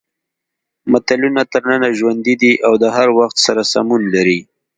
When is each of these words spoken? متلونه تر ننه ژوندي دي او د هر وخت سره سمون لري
متلونه 0.91 1.41
تر 1.51 1.61
ننه 1.69 1.89
ژوندي 1.99 2.35
دي 2.41 2.53
او 2.67 2.73
د 2.83 2.85
هر 2.95 3.07
وخت 3.17 3.37
سره 3.45 3.61
سمون 3.73 4.01
لري 4.15 4.39